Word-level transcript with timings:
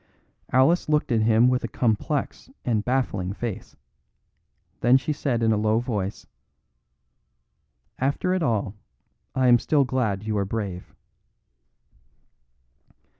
Alice 0.51 0.89
looked 0.89 1.11
at 1.11 1.21
him 1.21 1.47
with 1.47 1.63
a 1.63 1.67
complex 1.67 2.49
and 2.65 2.83
baffling 2.83 3.33
face; 3.33 3.75
then 4.79 4.97
she 4.97 5.13
said 5.13 5.43
in 5.43 5.51
a 5.51 5.57
low 5.57 5.77
voice: 5.77 6.25
"After 7.99 8.33
it 8.33 8.41
all, 8.41 8.73
I 9.35 9.47
am 9.47 9.59
still 9.59 9.83
glad 9.83 10.23
you 10.23 10.35
are 10.39 10.43
brave." 10.43 10.95